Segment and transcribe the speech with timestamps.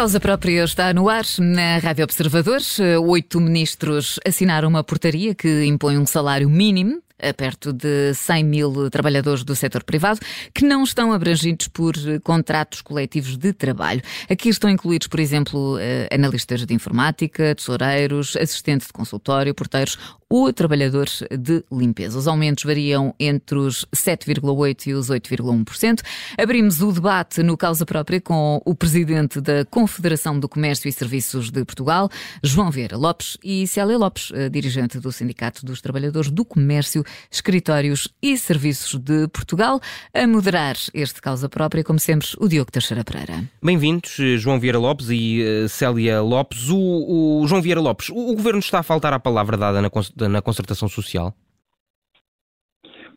[0.00, 2.78] causa própria está no ar na Rádio Observadores.
[3.04, 8.90] Oito ministros assinaram uma portaria que impõe um salário mínimo a perto de 100 mil
[8.90, 10.20] trabalhadores do setor privado
[10.54, 14.02] que não estão abrangidos por contratos coletivos de trabalho.
[14.28, 19.98] Aqui estão incluídos, por exemplo, eh, analistas de informática, tesoureiros, assistentes de consultório, porteiros
[20.30, 22.16] ou trabalhadores de limpeza.
[22.16, 26.02] Os aumentos variam entre os 7,8% e os 8,1%.
[26.38, 31.50] Abrimos o debate no causa própria com o presidente da Confederação do Comércio e Serviços
[31.50, 32.08] de Portugal,
[32.44, 38.08] João Vieira Lopes, e Célia Lopes, eh, dirigente do Sindicato dos Trabalhadores do Comércio, Escritórios
[38.22, 39.80] e Serviços de Portugal.
[40.14, 43.44] A moderar este causa própria, como sempre, o Diogo Teixeira Pereira.
[43.62, 46.68] Bem-vindos, eh, João Vieira Lopes e uh, Célia Lopes.
[46.70, 49.90] O, o, João Vieira Lopes, o, o governo está a faltar à palavra dada na
[50.28, 51.34] na concertação social?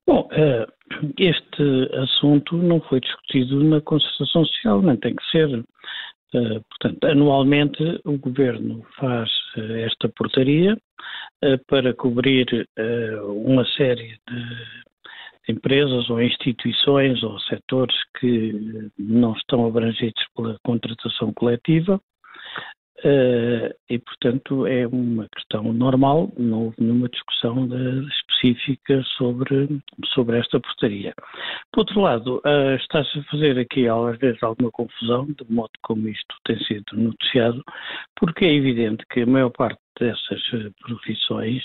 [0.05, 0.67] Bom, eh,
[1.17, 5.63] este assunto não foi discutido na concertação social, nem tem que ser.
[6.33, 10.77] Eh, portanto, anualmente o Governo faz eh, esta portaria
[11.67, 12.47] para cobrir
[13.35, 21.99] uma série de empresas ou instituições ou setores que não estão abrangidos pela contratação coletiva.
[23.89, 28.07] E, portanto, é uma questão normal, não houve nenhuma discussão de,
[28.43, 29.81] específica sobre,
[30.13, 31.13] sobre esta portaria.
[31.71, 36.07] Por outro lado, uh, está-se a fazer aqui, às vezes, alguma confusão, de modo como
[36.07, 37.63] isto tem sido noticiado,
[38.15, 41.63] porque é evidente que a maior parte dessas eh, profissões,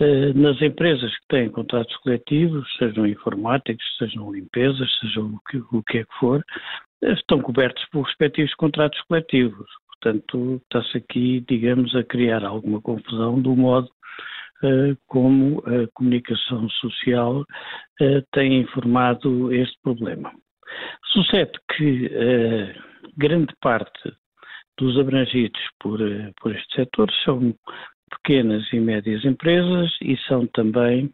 [0.00, 5.82] uh, nas empresas que têm contratos coletivos, sejam informáticos, sejam limpezas, sejam o que, o
[5.82, 6.42] que é que for,
[7.02, 9.68] estão cobertos por respectivos contratos coletivos.
[10.00, 13.90] Portanto, está-se aqui, digamos, a criar alguma confusão do modo
[15.06, 20.32] como a comunicação social uh, tem informado este problema.
[21.12, 24.12] Sucede que uh, grande parte
[24.78, 25.98] dos abrangidos por,
[26.40, 27.54] por este setor são
[28.10, 31.12] pequenas e médias empresas e são também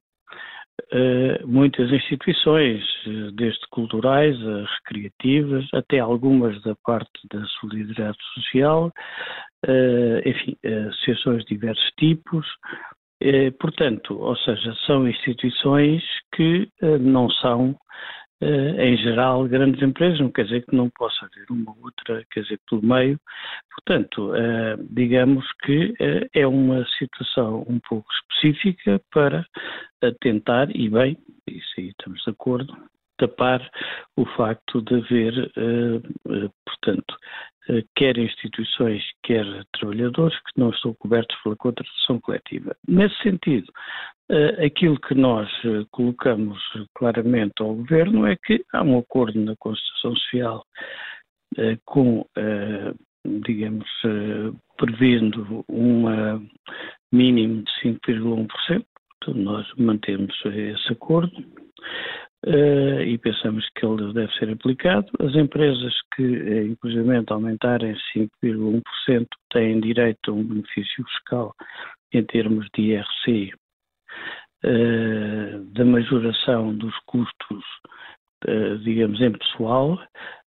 [1.46, 8.92] muitas instituições, eh, desde culturais a recreativas, até algumas da parte da solidariedade social,
[10.26, 10.56] enfim,
[10.88, 12.46] associações de diversos tipos.
[13.58, 16.02] Portanto, ou seja, são instituições
[16.34, 16.68] que
[17.00, 17.76] não são
[18.44, 22.42] eh, em geral, grandes empresas, não quer dizer que não possa haver uma outra, quer
[22.42, 23.18] dizer, pelo meio.
[23.74, 29.46] Portanto, eh, digamos que eh, é uma situação um pouco específica para
[30.20, 31.16] tentar, e bem,
[31.48, 32.76] isso aí estamos de acordo,
[33.16, 33.66] tapar
[34.16, 35.52] o facto de haver,
[36.66, 37.16] portanto,
[37.96, 42.76] quer instituições, quer trabalhadores que não estão cobertos pela contratação coletiva.
[42.86, 43.72] Nesse sentido,
[44.30, 46.58] Uh, aquilo que nós uh, colocamos
[46.94, 50.64] claramente ao Governo é que há um acordo na Constituição Social
[51.84, 52.26] com,
[53.24, 53.88] digamos,
[54.76, 56.04] prevendo um
[57.12, 61.32] mínimo de 5,1%, portanto nós mantemos esse acordo
[62.46, 65.06] e pensamos que ele deve ser aplicado.
[65.20, 67.96] As empresas que, inclusive, aumentarem
[68.44, 71.54] 5,1% têm direito a um benefício fiscal
[72.12, 73.52] em termos de IRC
[74.64, 77.64] uh, da majoração dos custos,
[78.48, 79.98] uh, digamos, em pessoal.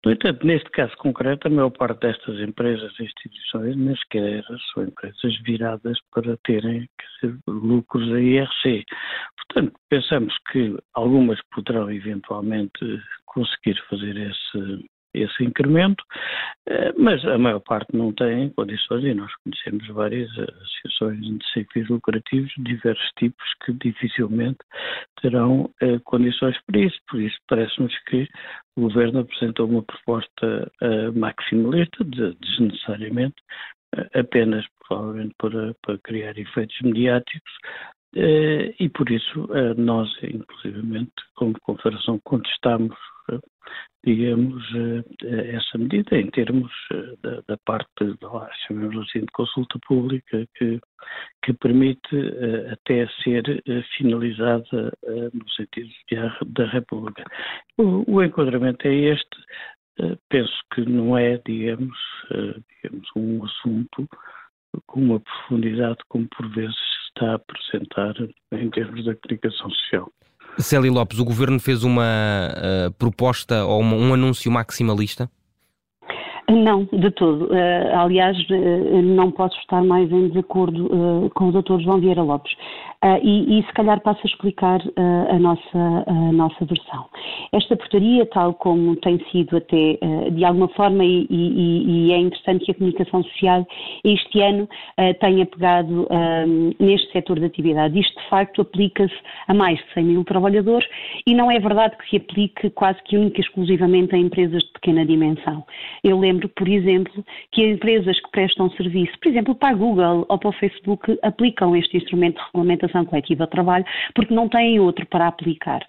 [0.05, 4.43] No entanto, neste caso concreto, a maior parte destas empresas e instituições nem sequer
[4.73, 6.89] são empresas viradas para terem
[7.21, 8.83] dizer, lucros a IRC.
[9.37, 16.03] Portanto, pensamos que algumas poderão eventualmente conseguir fazer esse, esse incremento,
[16.67, 21.65] eh, mas a maior parte não tem condições e nós conhecemos várias associações de sem
[21.65, 24.59] fins lucrativos de diversos tipos que dificilmente
[25.21, 26.99] terão eh, condições para isso.
[27.07, 28.27] Por isso, parece-nos que
[28.75, 33.35] o Governo apresentou uma proposta eh, maximalista, desnecessariamente,
[34.15, 37.51] apenas provavelmente para, para criar efeitos mediáticos,
[38.15, 39.47] e por isso
[39.77, 42.95] nós, inclusivamente, como Confederação, contestamos
[44.05, 47.87] digamos, eh, essa medida em termos eh, da, da parte,
[48.21, 50.79] lá, assim, de consulta pública que,
[51.43, 53.63] que permite eh, até ser
[53.97, 54.91] finalizada
[55.33, 55.89] no sentido
[56.47, 57.23] da República.
[57.77, 61.97] O, o enquadramento é este, penso que não é, digamos,
[62.83, 64.07] digamos, um assunto
[64.87, 68.15] com uma profundidade como por vezes se está a apresentar
[68.51, 70.11] em termos da comunicação social.
[70.59, 75.29] Célia Lopes, o governo fez uma uh, proposta ou uma, um anúncio maximalista?
[76.49, 77.45] Não, de todo.
[77.45, 81.79] Uh, aliás, uh, não posso estar mais em desacordo uh, com o Dr.
[81.79, 82.53] João Vieira Lopes.
[83.21, 84.79] E, e, se calhar passo a explicar
[85.29, 87.05] a, nossa, a nossa versão.
[87.51, 89.99] Esta portaria, tal como tem sido até
[90.31, 93.67] de alguma forma, e, e, e, é interessante que a comunicação social
[94.05, 94.69] este ano
[95.19, 96.07] tenha pegado
[96.79, 97.99] neste setor de atividade.
[97.99, 99.13] Isto, de facto, aplica-se
[99.49, 100.87] a mais de 100 mil trabalhadores
[101.27, 104.71] e não é verdade que se aplique quase que única e exclusivamente a empresas de
[104.71, 105.65] pequena dimensão.
[106.05, 110.37] Eu lembro, por exemplo, que empresas que prestam serviço, por exemplo, para a Google ou
[110.37, 115.05] para o Facebook, aplicam este instrumento de regulamentação coletiva de trabalho porque não têm outro
[115.07, 115.81] para aplicar.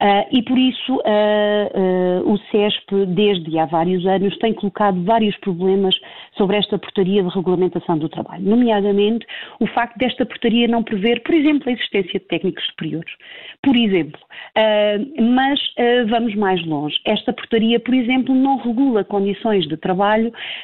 [0.00, 5.36] Uh, e por isso uh, uh, o CESP, desde há vários anos, tem colocado vários
[5.38, 5.94] problemas
[6.36, 9.26] sobre esta portaria de regulamentação do trabalho, nomeadamente
[9.58, 13.12] o facto desta portaria não prever, por exemplo, a existência de técnicos superiores.
[13.62, 14.20] Por exemplo,
[15.18, 15.60] mas
[16.08, 16.96] vamos mais longe.
[17.04, 19.89] Esta portaria, por exemplo, não regula condições de trabalho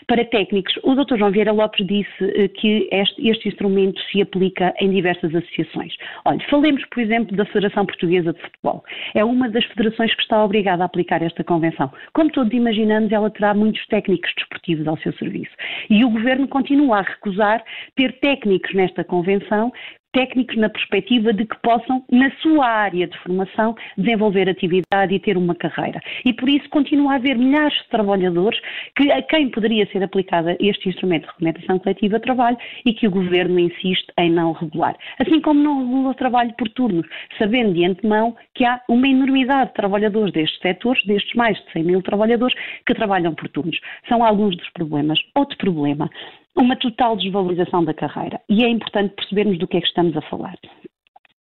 [0.06, 0.74] para técnicos.
[0.82, 1.16] O Dr.
[1.18, 5.94] João Vieira Lopes disse eh, que este, este instrumento se aplica em diversas associações.
[6.24, 8.84] Olha, falemos, por exemplo, da Federação Portuguesa de Futebol.
[9.14, 11.90] É uma das federações que está obrigada a aplicar esta convenção.
[12.12, 15.52] Como todos imaginamos, ela terá muitos técnicos desportivos ao seu serviço.
[15.90, 17.62] E o Governo continua a recusar
[17.94, 19.72] ter técnicos nesta convenção
[20.16, 25.36] técnicos na perspectiva de que possam, na sua área de formação, desenvolver atividade e ter
[25.36, 26.00] uma carreira.
[26.24, 28.58] E por isso continua a haver milhares de trabalhadores
[28.96, 33.06] que, a quem poderia ser aplicado este instrumento de regulamentação coletiva de trabalho e que
[33.06, 34.96] o Governo insiste em não regular.
[35.18, 39.68] Assim como não regula o trabalho por turnos, sabendo de antemão que há uma enormidade
[39.68, 43.78] de trabalhadores destes setores, destes mais de 100 mil trabalhadores, que trabalham por turnos.
[44.08, 45.18] São alguns dos problemas.
[45.34, 46.08] Outro problema
[46.56, 48.40] uma total desvalorização da carreira.
[48.48, 50.56] E é importante percebermos do que é que estamos a falar.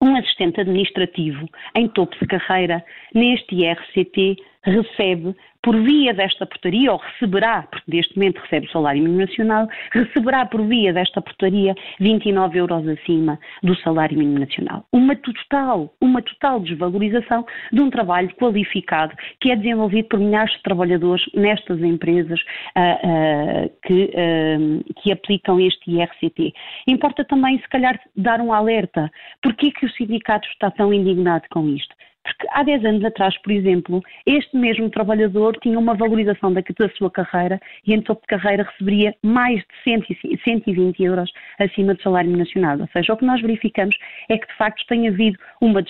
[0.02, 2.84] Um assistente administrativo em topo de carreira
[3.14, 5.34] neste IRCT recebe
[5.64, 10.44] por via desta portaria, ou receberá, porque neste momento recebe o salário mínimo nacional, receberá
[10.44, 14.86] por via desta portaria 29 euros acima do salário mínimo nacional.
[14.92, 20.62] Uma total, uma total desvalorização de um trabalho qualificado que é desenvolvido por milhares de
[20.62, 26.52] trabalhadores nestas empresas uh, uh, que, uh, que, aplicam este IRCT.
[26.86, 29.10] Importa também, se calhar, dar um alerta.
[29.42, 31.94] Porquê que o sindicato está tão indignado com isto?
[32.24, 36.88] Porque há 10 anos atrás, por exemplo, este mesmo trabalhador tinha uma valorização da, da
[36.96, 42.34] sua carreira e em topo de carreira receberia mais de 120 euros acima do salário
[42.34, 42.80] nacional.
[42.80, 43.96] Ou seja, o que nós verificamos
[44.30, 45.84] é que de facto tem havido uma,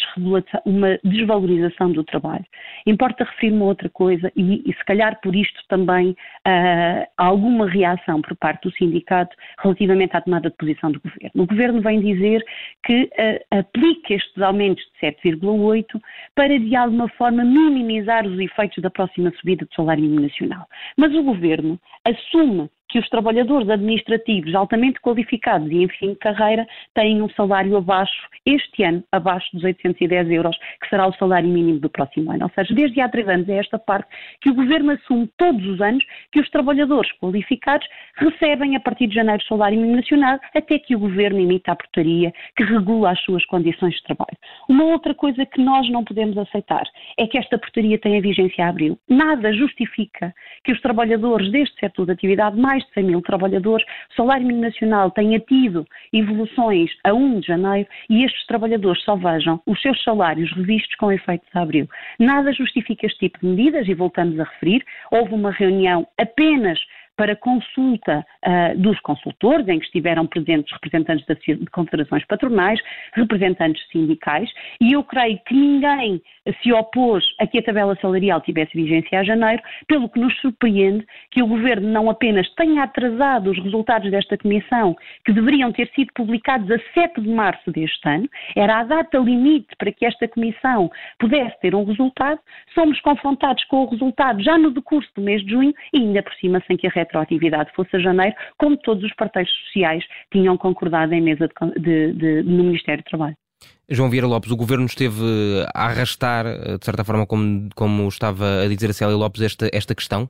[0.64, 2.44] uma desvalorização do trabalho.
[2.84, 8.20] Importa referir uma outra coisa e, e se calhar por isto também uh, alguma reação
[8.20, 11.42] por parte do sindicato relativamente à tomada de posição do governo.
[11.42, 12.44] O governo vem dizer
[12.84, 16.00] que uh, aplica estes aumentos de 7,8
[16.34, 20.66] para de alguma forma minimizar os efeitos da próxima subida do salário mínimo nacional.
[20.96, 26.64] Mas o governo assume que os trabalhadores administrativos altamente qualificados e em fim de carreira
[26.94, 31.80] têm um salário abaixo, este ano, abaixo dos 810 euros, que será o salário mínimo
[31.80, 32.44] do próximo ano.
[32.44, 34.06] Ou seja, desde há três anos é esta parte
[34.40, 37.84] que o Governo assume todos os anos que os trabalhadores qualificados
[38.16, 41.76] recebem a partir de janeiro o salário mínimo nacional, até que o Governo imita a
[41.76, 44.38] portaria que regula as suas condições de trabalho.
[44.68, 46.84] Uma outra coisa que nós não podemos aceitar
[47.18, 48.96] é que esta portaria tenha vigência a abril.
[49.08, 50.32] Nada justifica
[50.62, 54.64] que os trabalhadores deste setor de atividade mais de 100 mil trabalhadores, o salário mínimo
[54.64, 60.02] nacional tenha tido evoluções a 1 de janeiro e estes trabalhadores só vejam os seus
[60.02, 61.88] salários revistos com efeito de abril.
[62.18, 66.78] Nada justifica este tipo de medidas e voltamos a referir, houve uma reunião apenas
[67.16, 72.80] para consulta uh, dos consultores, em que estiveram presentes representantes de confederações patronais,
[73.12, 76.20] representantes sindicais, e eu creio que ninguém
[76.62, 81.06] se opôs a que a tabela salarial tivesse vigência a janeiro, pelo que nos surpreende
[81.30, 86.12] que o Governo não apenas tenha atrasado os resultados desta comissão, que deveriam ter sido
[86.14, 90.90] publicados a 7 de março deste ano, era a data limite para que esta comissão
[91.18, 92.40] pudesse ter um resultado,
[92.74, 96.34] somos confrontados com o resultado já no decurso do mês de junho e ainda por
[96.34, 101.14] cima sem que a retroatividade fosse a janeiro, como todos os parceiros sociais tinham concordado
[101.14, 103.36] em mesa de, de, de, no Ministério do Trabalho.
[103.88, 105.22] João Vieira Lopes, o governo esteve
[105.74, 106.44] a arrastar,
[106.78, 110.28] de certa forma, como, como estava a dizer a Célia Lopes, esta, esta questão?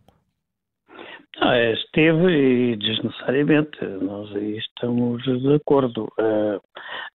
[1.41, 6.05] Ah, esteve e desnecessariamente, nós aí estamos de acordo.
[6.19, 6.61] Uh,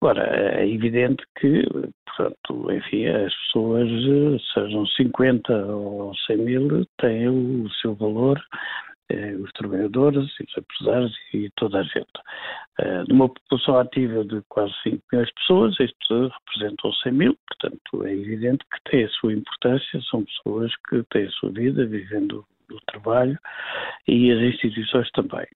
[0.00, 1.62] agora, é evidente que,
[2.06, 3.88] portanto, enfim, as pessoas,
[4.54, 8.85] sejam 50 ou 100 mil, têm o seu valor eh,
[9.42, 12.06] os trabalhadores e os empresários e toda a gente.
[12.78, 18.06] Eh, numa população ativa de quase 5 milhões de pessoas, isto representam 100 mil, portanto
[18.06, 22.44] é evidente que tem a sua importância, são pessoas que têm a sua vida vivendo
[22.68, 23.38] do trabalho
[24.08, 25.46] e as instituições também.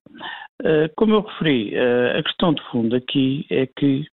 [0.62, 4.06] Uh, como eu referi, a questão de fundo aqui é que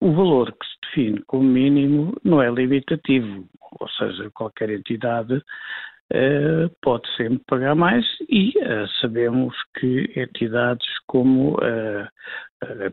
[0.00, 3.48] o valor que se define como mínimo não é limitativo,
[3.80, 5.42] ou seja, qualquer entidade
[6.10, 12.08] Uh, pode sempre pagar mais e uh, sabemos que entidades como, uh,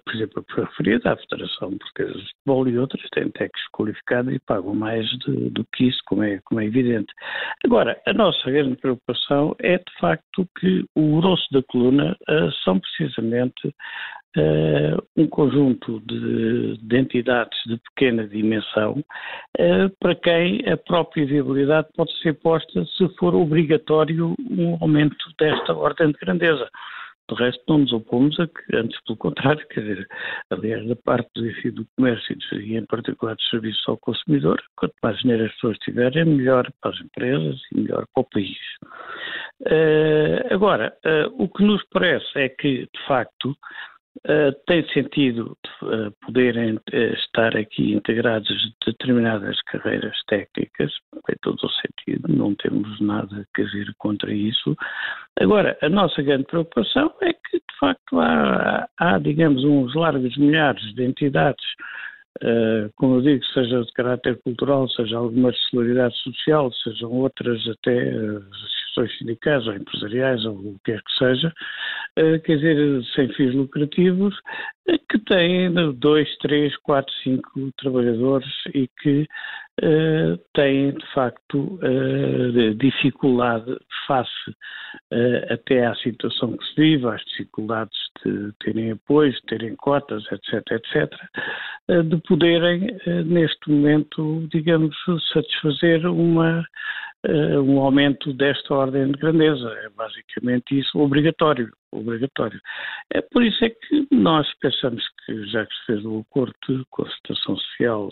[0.04, 4.40] por exemplo, a referida à Federação Portuguesa de Futebol e outras têm técnicos qualificados e
[4.40, 7.14] pagam mais de, do que isso, como é, como é evidente.
[7.64, 12.18] Agora, a nossa grande preocupação é de facto que o grosso da coluna
[12.66, 13.74] são precisamente
[14.38, 19.04] uh, um conjunto de, de, entidades de pequena dimensão
[19.60, 25.74] uh, para quem a própria viabilidade pode ser posta se for obrigatório um aumento desta
[25.74, 26.70] ordem de grandeza.
[27.28, 30.08] De resto, não nos opomos a que, antes pelo contrário, quer dizer,
[30.52, 35.18] aliás, da parte do, do comércio e, em particular, dos serviços ao consumidor, quanto mais
[35.18, 38.58] dinheiro as pessoas tiverem, melhor para as empresas e melhor para o país.
[39.62, 43.58] Uh, agora, uh, o que nos parece é que, de facto,
[44.24, 50.92] Uh, tem sentido uh, poderem uh, estar aqui integradas determinadas carreiras técnicas,
[51.28, 54.76] tem todo o sentido, não temos nada a dizer contra isso.
[55.40, 60.82] Agora, a nossa grande preocupação é que, de facto, há, há digamos, uns largos milhares
[60.96, 61.66] de entidades
[62.98, 68.12] como eu digo, seja de caráter cultural, seja alguma de solidariedade social, sejam outras até
[69.18, 71.54] sindicais ou empresariais ou o que quer que seja,
[72.20, 74.36] uh, quer dizer, sem fins lucrativos,
[75.10, 79.28] que têm dois, três, quatro, cinco trabalhadores e que
[79.82, 81.80] uh, têm, de facto,
[82.78, 84.56] dificuldade face
[85.50, 90.64] até à situação que se vive, às dificuldades de terem apoio, de terem cotas, etc.,
[90.72, 94.96] etc., de poderem, neste momento, digamos,
[95.34, 96.64] satisfazer uma
[97.66, 99.70] um aumento desta ordem de grandeza.
[99.84, 102.60] É basicamente isso, obrigatório obrigatório.
[103.12, 106.84] É por isso é que nós pensamos que, já que se fez o acordo de
[106.90, 108.10] consultação social,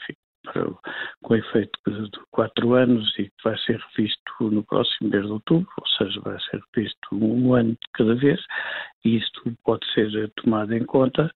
[0.00, 0.64] enfim, para,
[1.22, 5.68] com efeito de quatro anos e que vai ser revisto no próximo mês de outubro,
[5.78, 8.40] ou seja, vai ser revisto um ano de cada vez,
[9.04, 11.30] e isto pode ser tomado em conta,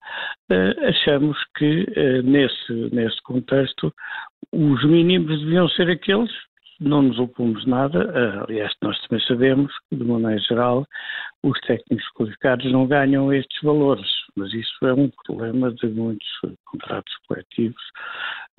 [0.51, 3.93] uh, achamos que uh, nesse, nesse contexto
[4.53, 6.31] os mínimos deviam ser aqueles
[6.81, 10.87] não nos opomos nada, eh, aliás, nós também sabemos que, de maneira geral,
[11.43, 16.27] os técnicos qualificados não ganham estes valores, mas isso é um problema de muitos
[16.65, 17.83] contratos coletivos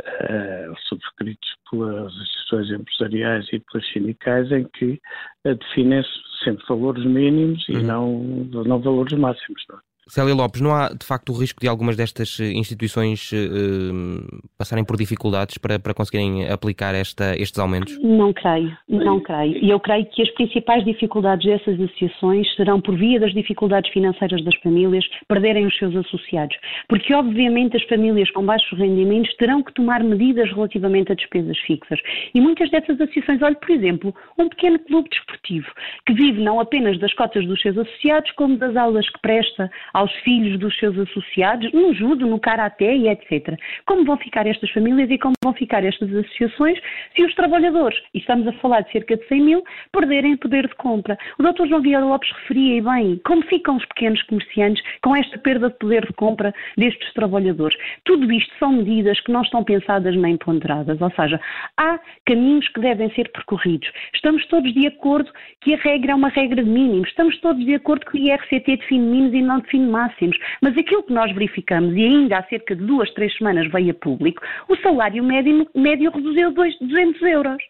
[0.01, 4.99] uh, subscritos pelas instituições empresariais e pelas sindicais, em que
[5.45, 6.09] uh, definem-se
[6.43, 7.83] sempre valores mínimos e uhum.
[7.83, 9.63] não, não valores máximos.
[9.69, 9.90] Não é?
[10.11, 14.83] Célia Lopes, não há de facto o risco de algumas destas eh, instituições uh, passarem
[14.83, 17.97] por dificuldades para, para conseguirem aplicar esta, estes aumentos?
[18.03, 19.57] Não creio, não creio.
[19.63, 24.43] E eu creio que as principais dificuldades dessas associações serão por via das dificuldades financeiras
[24.43, 26.57] das famílias perderem os seus associados.
[26.89, 32.01] Porque, obviamente, as famílias com baixos rendimentos terão que tomar medidas relativamente a despesas fixas.
[32.33, 35.67] E muitas dessas associações, olhe, por exemplo, um pequeno clube desportivo
[36.05, 40.11] que vive não apenas das cotas dos seus associados, como das aulas que presta aos
[40.23, 43.55] filhos dos seus associados, no judo, no karaté e etc.
[43.85, 46.79] Como vão ficar estas famílias e como vão ficar estas associações
[47.15, 50.73] se os trabalhadores, e estamos a falar de cerca de 100 mil, perderem poder de
[50.75, 51.17] compra?
[51.37, 51.67] O Dr.
[51.67, 55.77] João Vieira Lopes referia e bem como ficam os pequenos comerciantes com esta perda de
[55.77, 57.77] poder de compra destes trabalhadores.
[58.03, 61.39] Tudo isto são medidas que não estão pensadas nem ponderadas, ou seja,
[61.77, 63.91] há caminhos que devem ser percorridos.
[64.15, 65.31] Estamos todos de acordo
[65.61, 68.77] que a regra é uma regra de mínimos, estamos todos de acordo que o IRCT
[68.77, 70.37] define mínimos e não define máximos.
[70.61, 73.93] Mas aquilo que nós verificamos, e ainda há cerca de duas, três semanas veio a
[73.93, 77.61] público, o salário médio, médio reduziu 200 euros.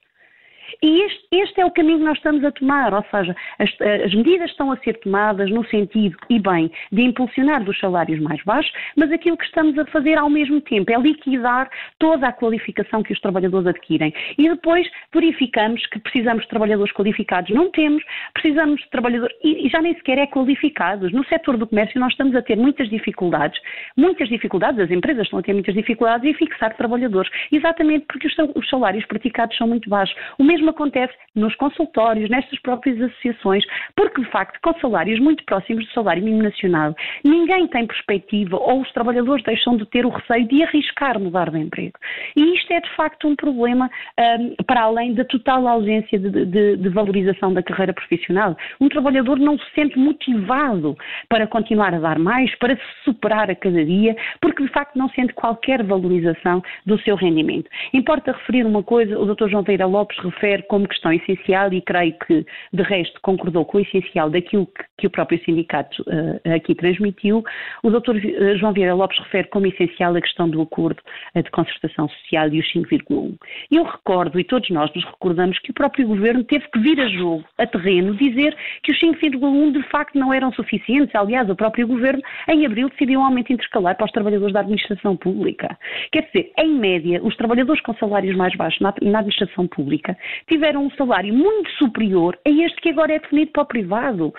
[0.82, 3.70] E este, este, é o caminho que nós estamos a tomar, ou seja, as,
[4.06, 8.42] as, medidas estão a ser tomadas no sentido, e bem, de impulsionar dos salários mais
[8.44, 13.04] baixos, mas aquilo que estamos a fazer ao mesmo tempo é liquidar toda a qualificação
[13.04, 14.14] que os trabalhadores adquirem.
[14.38, 19.70] E depois verificamos que precisamos de trabalhadores qualificados, não temos, precisamos de trabalhadores, e, e
[19.70, 21.12] já nem sequer é qualificados.
[21.12, 23.60] No setor do comércio nós estamos a ter muitas dificuldades,
[23.98, 28.36] muitas dificuldades, as empresas estão a ter muitas dificuldades em fixar trabalhadores, exatamente porque os,
[28.56, 30.16] os salários praticados são muito baixos.
[30.38, 33.64] O mesmo acontece nos consultórios, nestas próprias associações,
[33.96, 38.82] porque de facto, com salários muito próximos do salário mínimo nacional, ninguém tem perspectiva ou
[38.82, 41.98] os trabalhadores deixam de ter o receio de arriscar mudar de emprego.
[42.36, 43.90] E isto é de facto um problema
[44.20, 48.56] um, para além da total ausência de, de, de valorização da carreira profissional.
[48.80, 50.98] Um trabalhador não se sente motivado
[51.30, 55.10] para continuar a dar mais, para se superar a cada dia, porque de facto não
[55.10, 57.70] sente qualquer valorização do seu rendimento.
[57.94, 59.50] Importa referir uma coisa, o Dr.
[59.50, 63.78] João Pereira Lopes refere refere como questão essencial e creio que, de resto, concordou com
[63.78, 67.44] o essencial daquilo que, que o próprio sindicato uh, aqui transmitiu,
[67.84, 68.18] o Dr.
[68.18, 71.02] Eh, João Vieira Lopes refere como essencial a questão do acordo
[71.36, 73.36] de concertação social e os 5,1.
[73.72, 77.08] Eu recordo, e todos nós nos recordamos, que o próprio Governo teve que vir a
[77.08, 81.14] jogo, a terreno, dizer que os 5,1 de facto não eram suficientes.
[81.16, 85.16] Aliás, o próprio Governo, em abril, decidiu um aumento intercalar para os trabalhadores da administração
[85.16, 85.78] pública.
[86.12, 90.86] Quer dizer, em média, os trabalhadores com salários mais baixos na, na administração pública tiveram
[90.86, 94.34] um salário muito superior a este que agora é definido para o privado.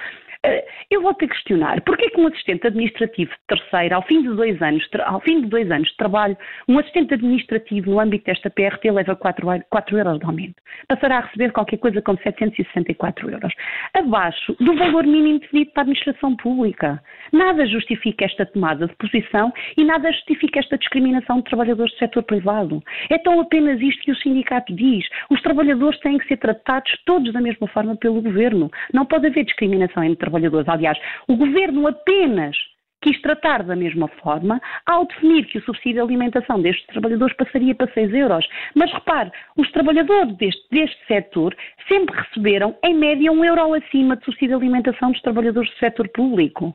[0.90, 4.84] Eu vou que questionar, porquê que um assistente administrativo terceiro, ao fim de dois anos,
[5.04, 6.36] ao fim de dois anos de trabalho,
[6.68, 10.56] um assistente administrativo no âmbito desta PRT leva 4, 4 euros de aumento?
[10.88, 13.52] Passará a receber qualquer coisa como 764 euros,
[13.94, 17.00] abaixo do valor mínimo definido para a administração pública.
[17.32, 22.24] Nada justifica esta tomada de posição e nada justifica esta discriminação de trabalhadores do setor
[22.24, 22.82] privado.
[23.08, 25.06] É tão apenas isto que o sindicato diz.
[25.30, 28.70] Os trabalhadores têm que ser tratados todos da mesma forma pelo governo.
[28.92, 30.68] Não pode haver discriminação entre trabalhadores.
[30.68, 30.98] Aliás,
[31.28, 32.56] o governo apenas
[33.02, 37.74] quis tratar da mesma forma ao definir que o subsídio de alimentação destes trabalhadores passaria
[37.74, 38.46] para 6 euros.
[38.74, 41.54] Mas repare, os trabalhadores deste, deste setor
[41.88, 46.08] sempre receberam, em média, um euro acima de subsídio de alimentação dos trabalhadores do setor
[46.10, 46.74] público.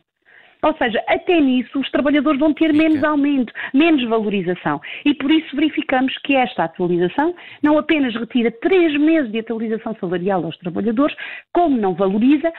[0.64, 4.82] Ou seja, até nisso os trabalhadores vão ter menos aumento, menos valorização.
[5.06, 10.44] E por isso verificamos que esta atualização não apenas retira três meses de atualização salarial
[10.44, 11.16] aos trabalhadores,
[11.54, 12.52] como não valoriza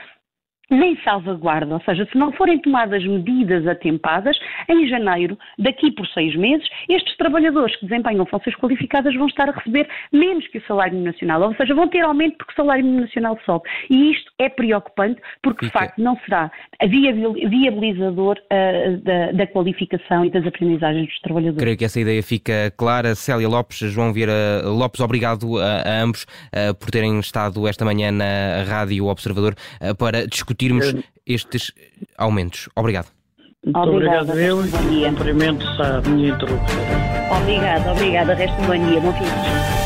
[0.69, 6.35] nem salvaguarda, ou seja, se não forem tomadas medidas atempadas, em janeiro, daqui por seis
[6.35, 10.99] meses, estes trabalhadores que desempenham funções qualificadas vão estar a receber menos que o salário
[10.99, 13.67] nacional, ou seja, vão ter aumento porque o salário nacional sobe.
[13.89, 16.51] E isto é preocupante porque, de facto, não será
[16.85, 21.59] viabilizador uh, da, da, qualificação e das aprendizagens dos trabalhadores.
[21.59, 23.15] Creio que essa ideia fica clara.
[23.15, 28.11] Célia Lopes, João Vieira Lopes, obrigado a, a ambos uh, por terem estado esta manhã
[28.11, 31.73] na Rádio Observador uh, para discutir discutirmos estes
[32.17, 32.69] aumentos.
[32.75, 33.07] Obrigado.
[33.63, 37.37] Muito obrigado, eu e cumprimentos à minha interlocutora.
[37.41, 38.33] Obrigada, obrigada.
[38.33, 39.01] Resto um bom dia.
[39.01, 39.78] Bom fim de semana.